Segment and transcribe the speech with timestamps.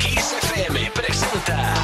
[0.00, 1.74] Kiss FM presenta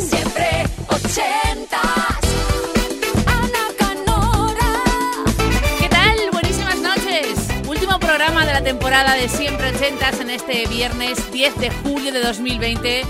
[0.00, 1.80] Siempre ochentas.
[3.26, 4.72] Ana Canora.
[5.78, 6.30] ¿Qué tal?
[6.32, 7.38] Buenísimas noches.
[7.68, 12.20] Último programa de la temporada de Siempre Ochentas en este viernes 10 de julio de
[12.20, 13.04] 2020.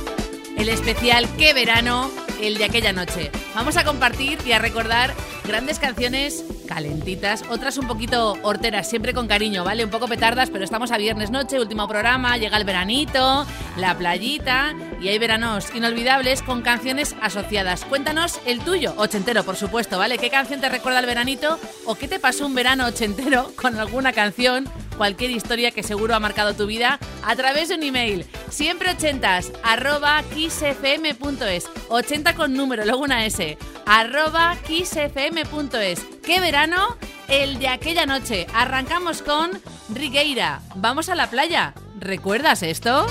[0.58, 2.10] El especial Qué verano,
[2.42, 3.30] el de aquella noche.
[3.54, 5.14] Vamos a compartir y a recordar
[5.44, 9.84] grandes canciones calentitas, otras un poquito horteras, siempre con cariño, ¿vale?
[9.84, 13.46] Un poco petardas, pero estamos a viernes noche, último programa, llega el veranito,
[13.76, 17.84] la playita y hay veranos inolvidables con canciones asociadas.
[17.84, 20.18] Cuéntanos el tuyo, ochentero, por supuesto, ¿vale?
[20.18, 24.12] ¿Qué canción te recuerda al veranito o qué te pasó un verano ochentero con alguna
[24.12, 24.68] canción?
[25.02, 28.24] Cualquier historia que seguro ha marcado tu vida a través de un email.
[28.50, 31.68] Siempre ochentas, arroba kissfm.es.
[31.88, 33.58] 80 con número, luego una S.
[33.84, 36.06] Arroba kissfm.es.
[36.24, 36.96] ¿Qué verano?
[37.26, 38.46] El de aquella noche.
[38.54, 39.50] Arrancamos con
[39.92, 40.62] Rigueira.
[40.76, 41.74] Vamos a la playa.
[41.98, 43.04] ¿Recuerdas esto?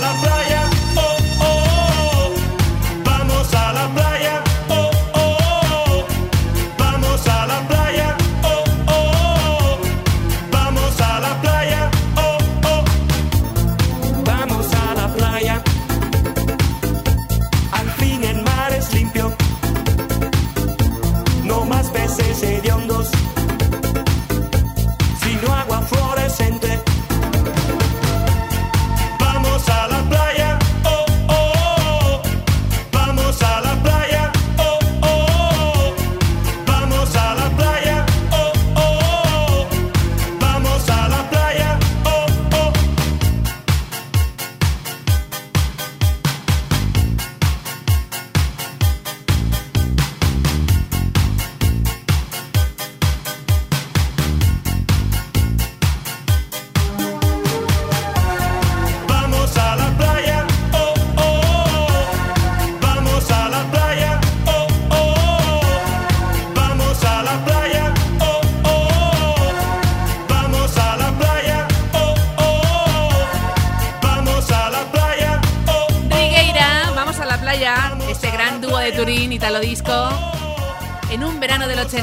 [0.00, 0.29] Vamos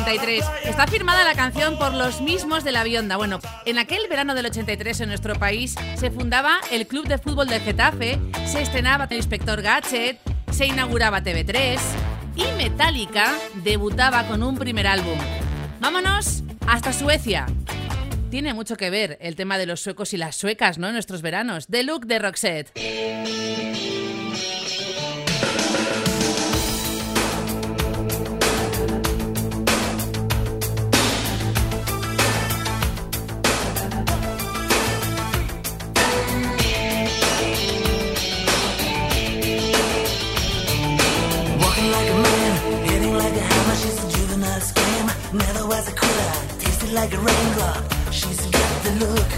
[0.07, 3.17] Está firmada la canción por los mismos de la Bionda.
[3.17, 7.47] Bueno, en aquel verano del 83 en nuestro país se fundaba el Club de Fútbol
[7.47, 10.17] del Getafe, se estrenaba el Inspector Gadget,
[10.49, 11.77] se inauguraba TV3
[12.37, 13.33] y Metallica
[13.65, 15.19] debutaba con un primer álbum.
[15.81, 17.45] Vámonos hasta Suecia.
[18.31, 20.87] Tiene mucho que ver el tema de los suecos y las suecas, ¿no?
[20.87, 21.67] En nuestros veranos.
[21.67, 23.56] The Look de Roxette.
[45.37, 46.31] Never was a quitter.
[46.59, 47.83] tasted like a raindrop.
[48.11, 49.29] She's got the look.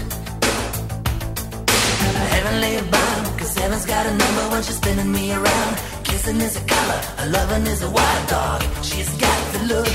[2.34, 5.76] Heavenly bomb, cause heaven's got a number when she's spinning me around.
[6.04, 8.62] Kissing is a color, A loving is a wild dog.
[8.82, 9.94] She's got the look.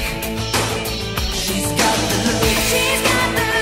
[1.44, 2.44] She's got the look.
[2.70, 3.55] She's got the look.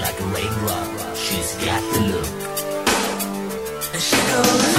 [0.00, 1.16] like a raindrop.
[1.16, 2.26] She's got the look.
[3.92, 4.69] And she goes.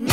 [0.00, 0.08] Gran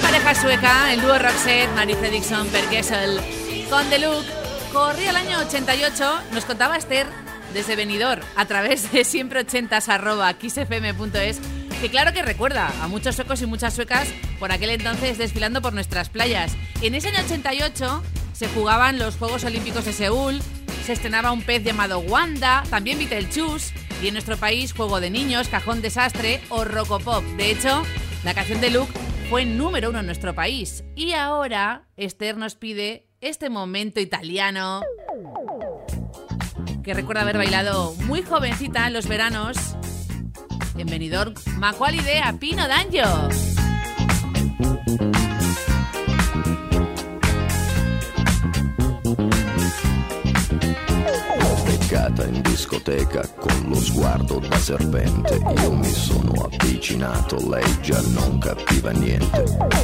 [0.00, 3.18] pareja sueca, el dúo Roxette, Marice Dixon, Perkesel,
[3.70, 4.39] con The Look,
[4.72, 7.06] Corría el año 88, nos contaba Esther
[7.52, 11.40] desde Venidor a través de siempre 80 xfm.es
[11.80, 14.06] que claro que recuerda a muchos suecos y muchas suecas
[14.38, 16.52] por aquel entonces desfilando por nuestras playas.
[16.82, 20.40] En ese año 88 se jugaban los Juegos Olímpicos de Seúl,
[20.84, 23.72] se estrenaba un pez llamado Wanda, también Vitelchus
[24.02, 27.24] y en nuestro país Juego de Niños, Cajón Desastre o Rocopop.
[27.36, 27.82] De hecho,
[28.24, 28.92] la canción de Luke
[29.30, 30.84] fue número uno en nuestro país.
[30.94, 34.80] Y ahora Esther nos pide este momento italiano
[36.82, 39.76] que recuerda haber bailado muy jovencita en los veranos
[40.78, 42.00] en Benidorm, Macuali
[42.38, 43.28] Pino Danjo.
[52.26, 58.90] In discoteca con lo sguardo da serpente, io mi sono avvicinato, lei già non capiva
[58.90, 59.42] niente.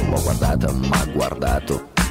[0.09, 1.95] L'ho guardata, ma guardato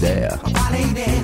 [0.00, 1.23] holiday there.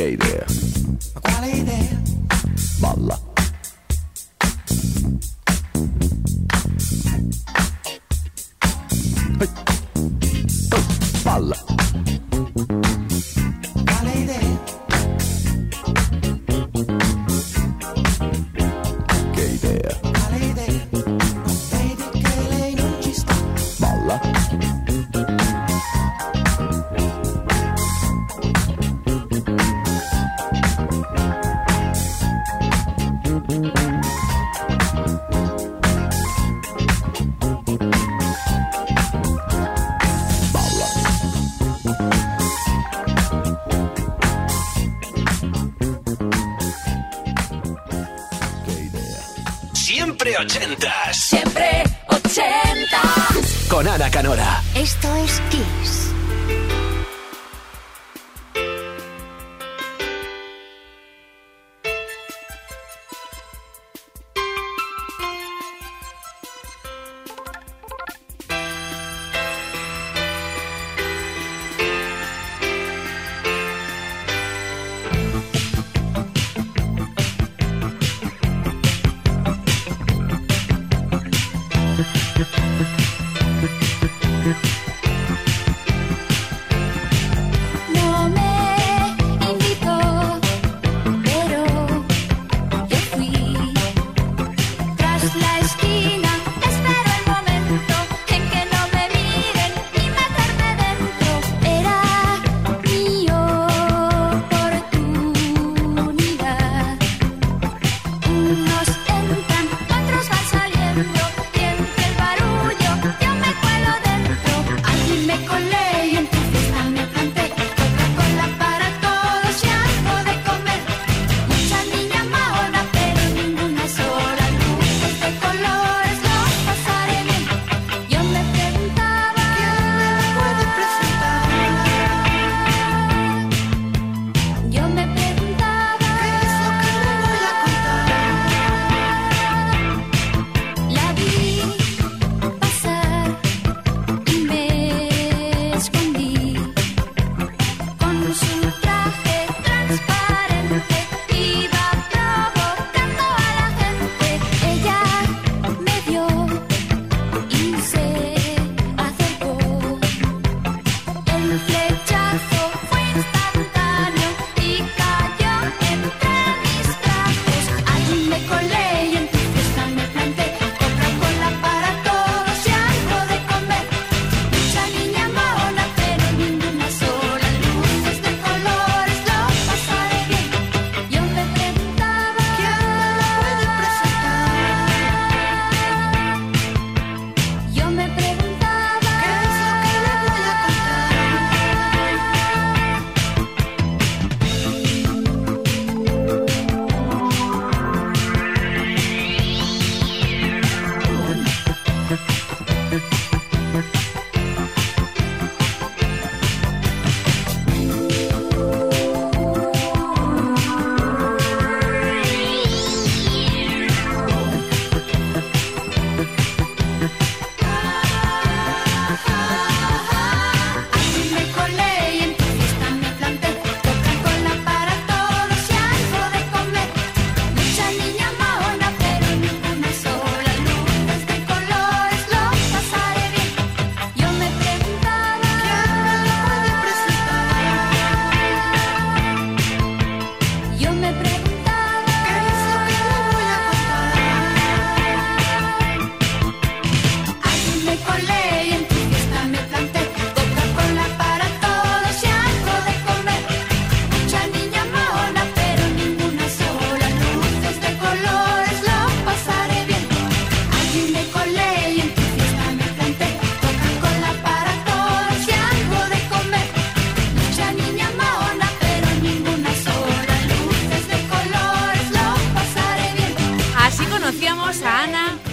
[0.00, 0.49] Okay there.
[50.50, 51.16] Ochentas.
[51.16, 53.66] Siempre ochentas.
[53.68, 54.60] Con Ana Canora.
[54.74, 55.79] Esto es Kiss.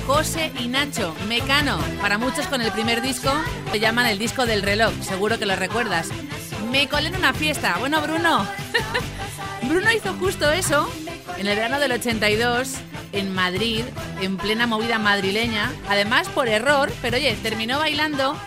[0.05, 1.79] José y Nacho, Mecano.
[2.01, 3.31] Para muchos con el primer disco
[3.67, 6.09] lo llaman el disco del reloj, seguro que lo recuerdas.
[6.71, 7.77] Me colé en una fiesta.
[7.79, 8.47] Bueno, Bruno.
[9.63, 10.89] Bruno hizo justo eso
[11.37, 12.75] en el verano del 82
[13.11, 13.83] en Madrid,
[14.21, 15.71] en plena movida madrileña.
[15.89, 18.37] Además, por error, pero oye, terminó bailando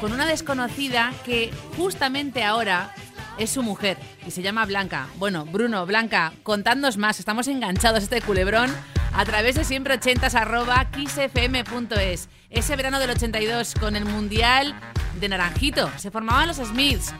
[0.00, 2.94] con una desconocida que justamente ahora
[3.38, 3.96] es su mujer
[4.26, 5.08] y se llama Blanca.
[5.16, 7.18] Bueno, Bruno, Blanca, contadnos más.
[7.18, 8.70] Estamos enganchados este culebrón
[9.14, 12.28] a través de siempre ochentas arroba kissfm.es.
[12.50, 14.78] Ese verano del 82 con el Mundial
[15.20, 15.90] de Naranjito.
[15.96, 17.14] Se formaban los Smiths.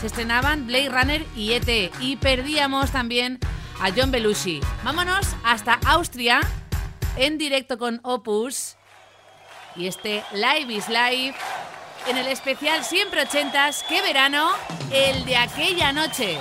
[0.00, 1.92] Se estrenaban Blade Runner y ET.
[2.00, 3.38] Y perdíamos también
[3.80, 4.60] a John Belushi.
[4.84, 6.40] Vámonos hasta Austria
[7.16, 8.76] en directo con Opus.
[9.76, 11.34] Y este Live is Live
[12.06, 14.50] en el especial Siempre Ochentas, qué verano,
[14.90, 16.38] el de aquella noche.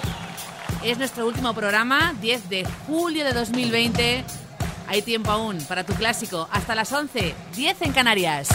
[0.83, 4.23] Es nuestro último programa, 10 de julio de 2020.
[4.89, 8.49] Hay tiempo aún para tu clásico, hasta las 11, 10 en Canarias.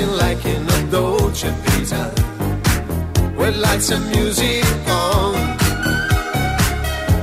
[0.00, 2.12] dancing like in a Dolce Vita
[3.36, 5.34] with lights and music on.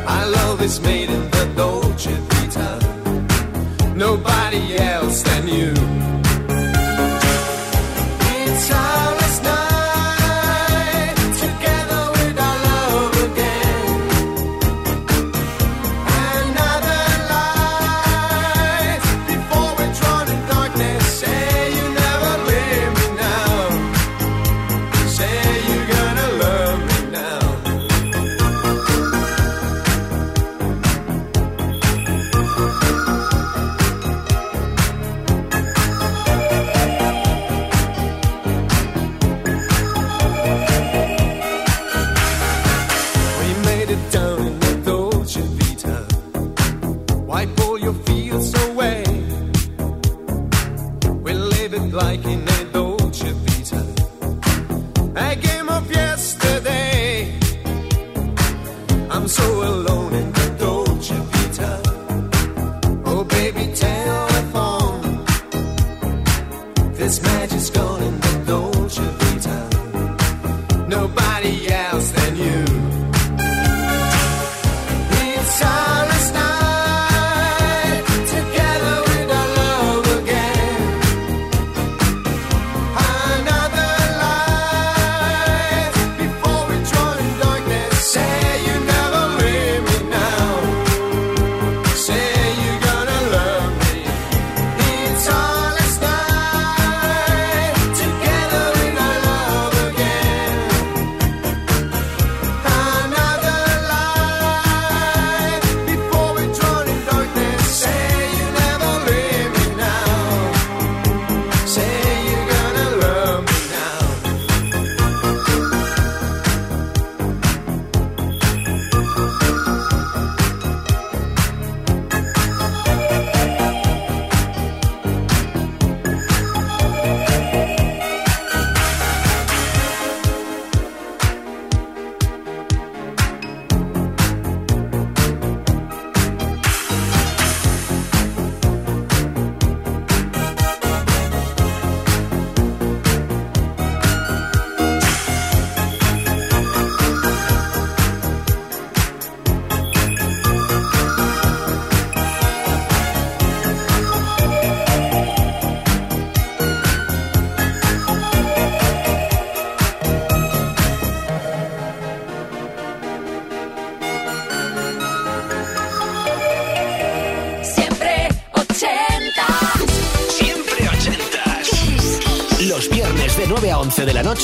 [0.07, 6.26] Our love is made in the Dolce Vita, nobody else than you.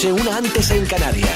[0.04, 1.33] noche, una antes en Canarias.